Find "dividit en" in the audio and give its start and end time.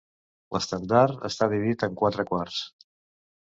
1.53-2.01